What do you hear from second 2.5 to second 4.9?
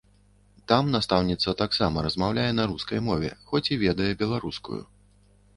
на рускай мове, хоць і ведае беларускую.